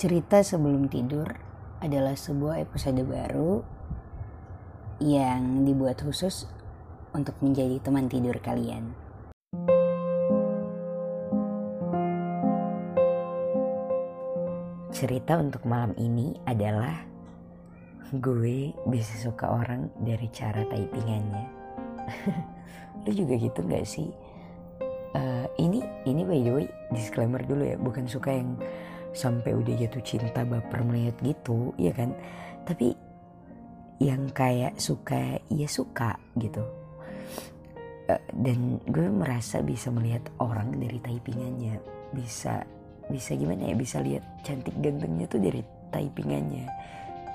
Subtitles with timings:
[0.00, 1.28] Cerita sebelum tidur
[1.84, 3.60] adalah sebuah episode baru
[4.96, 6.48] yang dibuat khusus
[7.12, 8.96] untuk menjadi teman tidur kalian.
[14.88, 17.04] Cerita untuk malam ini adalah
[18.08, 21.44] gue bisa suka orang dari cara typingannya.
[23.04, 24.08] Lu juga gitu gak sih?
[25.12, 28.56] Uh, ini ini by the way disclaimer dulu ya, bukan suka yang
[29.10, 32.14] sampai udah jatuh cinta baper melihat gitu, ya kan?
[32.66, 32.94] Tapi
[34.00, 36.64] yang kayak suka ya suka gitu.
[38.08, 41.78] Uh, dan gue merasa bisa melihat orang dari typingannya,
[42.16, 42.64] bisa
[43.10, 43.74] bisa gimana ya?
[43.76, 45.60] Bisa lihat cantik gantengnya tuh dari
[45.92, 46.66] typingannya.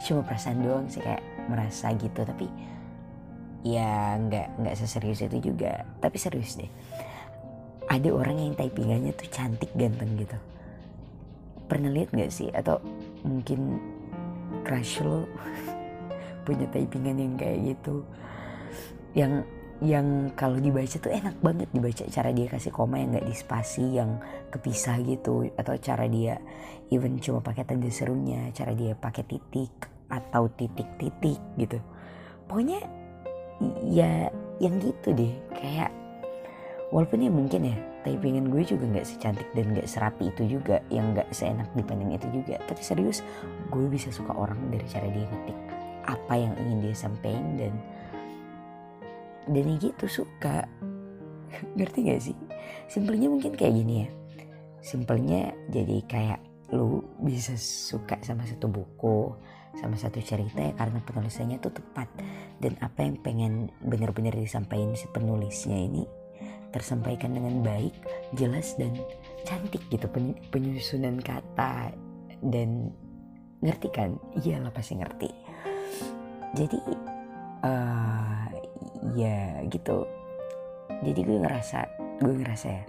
[0.03, 2.23] Cuma perasaan doang sih kayak merasa gitu.
[2.25, 2.47] Tapi
[3.63, 5.83] ya nggak nggak seserius itu juga.
[6.01, 6.71] Tapi serius deh.
[7.85, 10.35] Ada orang yang typingannya tuh cantik ganteng gitu
[11.65, 12.49] pernah lihat nggak sih?
[12.53, 12.81] Atau
[13.25, 13.81] mungkin
[14.65, 15.25] crush lo
[16.45, 18.05] punya typingan yang kayak gitu?
[19.17, 19.45] Yang
[19.83, 24.21] yang kalau dibaca tuh enak banget dibaca cara dia kasih koma yang nggak dispasi yang
[24.53, 25.49] kepisah gitu.
[25.59, 26.39] Atau cara dia
[26.93, 29.73] even cuma pakai tanda serunya cara dia pakai titik
[30.07, 31.81] atau titik-titik gitu.
[32.45, 32.79] Pokoknya
[33.89, 34.29] ya
[34.61, 35.33] yang gitu deh.
[35.57, 36.04] Kayak
[36.93, 41.17] walaupun ya mungkin ya typingan gue juga nggak secantik dan nggak serapi itu juga yang
[41.17, 42.61] nggak seenak dipandang itu juga.
[42.69, 43.25] Tapi serius
[43.73, 45.57] gue bisa suka orang dari cara dia ngetik
[46.05, 47.73] apa yang ingin dia sampaikan dan
[49.49, 50.69] dan ya gitu suka.
[51.77, 52.37] Ngerti gak sih?
[52.89, 54.09] Simpelnya mungkin kayak gini ya.
[54.85, 56.39] Simpelnya jadi kayak
[56.73, 59.33] lu bisa suka sama satu buku
[59.77, 62.09] sama satu cerita ya karena penulisannya tuh tepat.
[62.61, 66.24] Dan apa yang pengen bener-bener disampaikan si penulisnya ini
[66.75, 67.95] tersampaikan dengan baik
[68.35, 68.91] jelas dan
[69.47, 70.11] cantik gitu
[70.51, 71.95] penyusunan kata.
[72.43, 72.91] Dan
[73.63, 74.19] ngerti kan?
[74.43, 75.31] Iyalah pasti ngerti.
[76.59, 76.79] Jadi
[77.63, 78.43] uh,
[79.15, 80.03] ya gitu.
[80.99, 81.79] Jadi gue ngerasa
[82.19, 82.83] gue ngerasa ya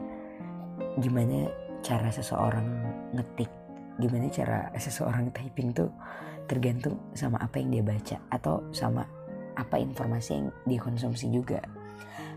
[0.99, 1.47] gimana
[1.85, 2.67] cara seseorang
[3.13, 3.51] ngetik
[4.01, 5.93] gimana cara seseorang typing tuh
[6.49, 9.05] tergantung sama apa yang dia baca atau sama
[9.57, 11.61] apa informasi yang dikonsumsi juga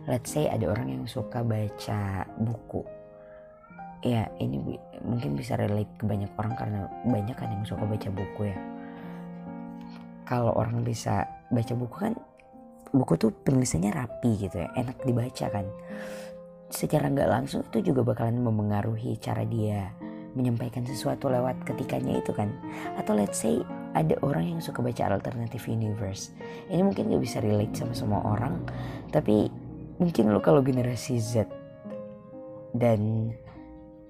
[0.07, 2.85] let's say ada orang yang suka baca buku.
[3.99, 8.41] Ya ini mungkin bisa relate ke banyak orang karena banyak kan yang suka baca buku
[8.47, 8.57] ya.
[10.23, 12.13] Kalau orang bisa baca buku kan
[12.89, 15.67] buku tuh penulisannya rapi gitu ya enak dibaca kan.
[16.69, 19.91] Secara nggak langsung itu juga bakalan memengaruhi cara dia
[20.37, 22.53] menyampaikan sesuatu lewat ketikannya itu kan.
[22.95, 23.59] Atau let's say
[23.97, 26.31] ada orang yang suka baca alternative universe.
[26.69, 28.61] Ini mungkin gak bisa relate sama semua orang
[29.09, 29.49] tapi
[29.99, 31.45] mungkin lo kalau generasi Z
[32.71, 33.31] dan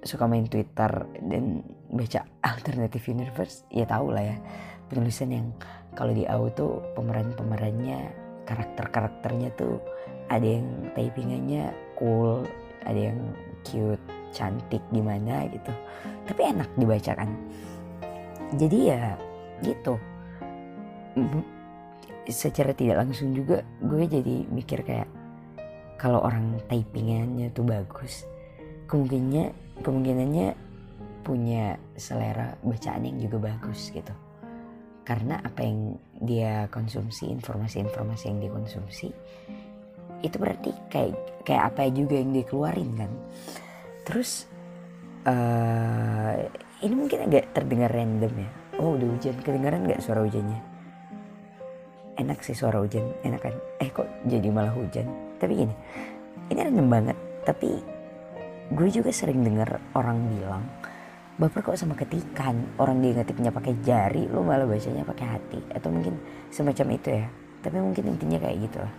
[0.06, 4.38] suka main Twitter dan baca alternative universe ya tau lah ya.
[4.90, 5.48] Penulisan yang
[5.94, 8.10] kalau di auto pemeran-pemerannya
[8.46, 9.78] karakter-karakternya tuh
[10.30, 12.46] ada yang typingannya cool
[12.86, 13.20] ada yang
[13.66, 15.74] cute cantik gimana gitu.
[16.30, 17.30] Tapi enak dibacakan
[18.58, 19.04] jadi ya
[19.66, 19.98] gitu.
[22.30, 25.19] Secara tidak langsung juga gue jadi mikir kayak
[26.00, 28.24] kalau orang typingannya tuh bagus
[28.90, 29.54] kemungkinannya
[29.86, 30.48] kemungkinannya
[31.22, 34.12] punya selera bacaan yang juga bagus gitu.
[35.06, 39.08] Karena apa yang dia konsumsi informasi-informasi yang dikonsumsi
[40.20, 41.16] itu berarti kayak
[41.46, 43.12] kayak apa juga yang dikeluarin kan.
[44.10, 44.50] Terus
[45.30, 46.34] uh,
[46.82, 48.50] ini mungkin agak terdengar random ya.
[48.82, 49.38] Oh udah hujan.
[49.46, 50.69] Kedengaran nggak suara hujannya
[52.20, 53.56] enak sih suara hujan enak kan?
[53.80, 55.08] Eh kok jadi malah hujan?
[55.40, 55.76] Tapi gini
[56.52, 57.18] ini random banget.
[57.48, 57.70] Tapi
[58.70, 60.64] gue juga sering dengar orang bilang
[61.40, 62.60] baper kok sama ketikan?
[62.76, 65.60] Orang dia ngetiknya pakai jari lu malah bacanya pakai hati.
[65.72, 66.20] Atau mungkin
[66.52, 67.26] semacam itu ya.
[67.64, 68.94] Tapi mungkin intinya kayak gitu lah.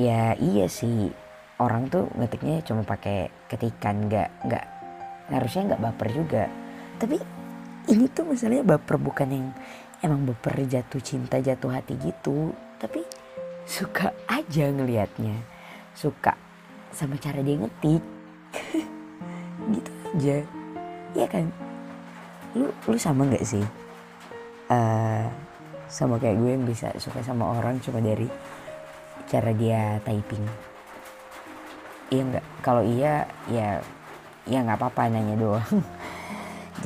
[0.00, 1.12] Ya iya sih.
[1.60, 4.64] Orang tuh ngetiknya cuma pakai ketikan nggak nggak
[5.32, 6.44] harusnya nggak baper juga.
[6.96, 7.16] Tapi
[7.86, 9.46] ini tuh misalnya baper bukan yang
[10.00, 12.52] emang baper jatuh cinta jatuh hati gitu.
[12.76, 13.04] Tapi
[13.64, 15.36] suka aja ngelihatnya.
[15.96, 16.36] Suka
[16.92, 18.02] sama cara dia ngetik.
[19.72, 20.36] Gitu aja.
[21.16, 21.46] Iya kan?
[22.54, 23.64] Lu lu sama nggak sih?
[24.66, 25.26] Uh,
[25.86, 28.28] sama kayak gue yang bisa suka sama orang cuma dari
[29.26, 30.44] cara dia typing.
[32.12, 32.46] Iya nggak?
[32.62, 33.80] Kalau iya ya
[34.46, 35.66] ya nggak apa-apa nanya doang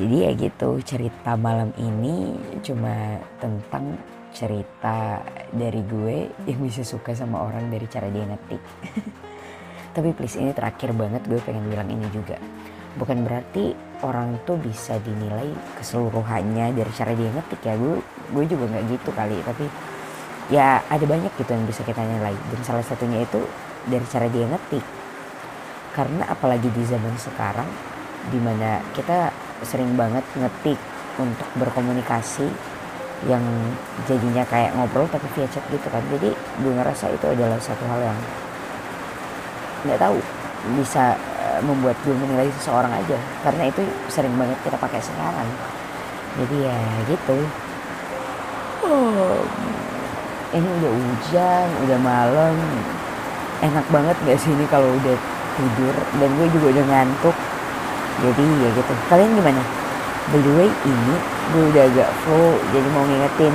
[0.01, 2.33] jadi ya gitu cerita malam ini
[2.65, 4.01] cuma tentang
[4.33, 5.21] cerita
[5.53, 8.63] dari gue yang bisa suka sama orang dari cara dia ngetik.
[9.95, 12.41] Tapi please ini terakhir banget gue pengen bilang ini juga.
[12.97, 17.77] Bukan berarti orang tuh bisa dinilai keseluruhannya dari cara dia ngetik ya.
[17.77, 18.01] Gue
[18.33, 19.67] gue juga nggak gitu kali tapi
[20.49, 22.33] ya ada banyak gitu yang bisa kita nilai.
[22.33, 23.43] Dan salah satunya itu
[23.85, 24.85] dari cara dia ngetik.
[25.93, 27.69] Karena apalagi di zaman sekarang
[28.31, 29.33] di mana kita
[29.65, 30.79] sering banget ngetik
[31.21, 32.49] untuk berkomunikasi
[33.29, 33.45] yang
[34.09, 36.01] jadinya kayak ngobrol tapi via chat gitu kan.
[36.09, 38.19] Jadi gue ngerasa itu adalah satu hal yang
[39.85, 40.17] nggak tahu
[40.77, 43.19] bisa eh, membuat gue menilai seseorang aja.
[43.45, 45.49] Karena itu sering banget kita pakai sekarang.
[46.41, 46.79] Jadi ya
[47.11, 47.39] gitu.
[48.81, 49.45] Oh,
[50.57, 52.57] ini udah hujan udah malam.
[53.61, 55.17] Enak banget gak sih ini kalau udah
[55.61, 55.93] tidur?
[56.17, 57.37] Dan gue juga udah ngantuk
[58.21, 58.93] jadi ya gitu.
[59.09, 59.63] Kalian gimana?
[60.31, 61.15] By the way ini
[61.51, 63.55] gue udah agak flow jadi mau ngingetin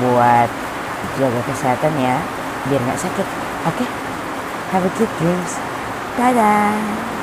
[0.00, 0.50] buat
[1.20, 2.16] jaga kesehatan ya
[2.70, 3.26] biar nggak sakit.
[3.68, 3.84] Oke?
[3.84, 3.88] Okay?
[4.74, 5.52] have a good dreams.
[6.18, 7.13] Dadah